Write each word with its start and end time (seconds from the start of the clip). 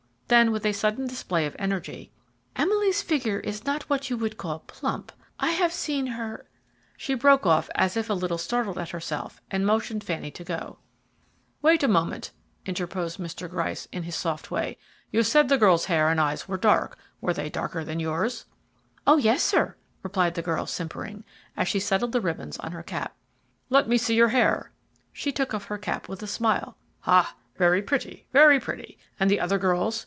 Then 0.31 0.51
with 0.53 0.65
a 0.65 0.71
sudden 0.71 1.07
display 1.07 1.45
of 1.45 1.57
energy, 1.59 2.09
"Emily's 2.55 3.01
figure 3.01 3.41
is 3.41 3.65
not 3.65 3.89
what 3.89 4.09
you 4.09 4.15
would 4.15 4.37
call 4.37 4.59
plump. 4.59 5.11
I 5.41 5.51
have 5.51 5.73
seen 5.73 6.07
her" 6.07 6.45
She 6.97 7.13
broke 7.15 7.45
off 7.45 7.69
as 7.75 7.97
if 7.97 8.09
a 8.09 8.13
little 8.13 8.37
startled 8.37 8.77
at 8.77 8.91
herself 8.91 9.41
and 9.51 9.65
motioned 9.65 10.05
Fanny 10.05 10.31
to 10.31 10.45
go. 10.45 10.79
"Wait 11.61 11.83
a 11.83 11.87
moment," 11.89 12.31
interposed 12.65 13.19
Mr. 13.19 13.49
Gryce 13.49 13.89
in 13.91 14.03
his 14.03 14.15
soft 14.15 14.49
way. 14.49 14.77
"You 15.11 15.21
said 15.23 15.49
the 15.49 15.57
girl's 15.57 15.87
hair 15.91 16.07
and 16.07 16.17
eyes 16.21 16.47
were 16.47 16.55
dark; 16.55 16.97
were 17.19 17.33
they 17.33 17.49
darker 17.49 17.83
than 17.83 17.99
yours?" 17.99 18.45
"O, 19.05 19.17
yes 19.17 19.43
sir;" 19.43 19.75
replied 20.01 20.35
the 20.35 20.41
girl 20.41 20.65
simpering, 20.65 21.25
as 21.57 21.67
she 21.67 21.81
settled 21.81 22.13
the 22.13 22.21
ribbons 22.21 22.55
on 22.59 22.71
her 22.71 22.83
cap. 22.83 23.17
"Let 23.69 23.89
me 23.89 23.97
see 23.97 24.15
your 24.15 24.29
hair." 24.29 24.71
She 25.11 25.33
took 25.33 25.53
off 25.53 25.65
her 25.65 25.77
cap 25.77 26.07
with 26.07 26.23
a 26.23 26.25
smile. 26.27 26.77
"Ha, 27.01 27.35
very 27.57 27.81
pretty, 27.81 28.27
very 28.31 28.61
pretty. 28.61 28.97
And 29.19 29.29
the 29.29 29.41
other 29.41 29.57
girls? 29.57 29.99